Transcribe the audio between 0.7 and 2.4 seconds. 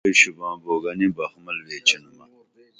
گنی بخمل ویچینُمہ